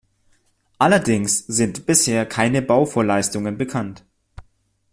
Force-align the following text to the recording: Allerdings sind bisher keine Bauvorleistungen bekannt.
Allerdings 0.79 1.45
sind 1.45 1.85
bisher 1.85 2.25
keine 2.25 2.63
Bauvorleistungen 2.63 3.59
bekannt. 3.59 4.03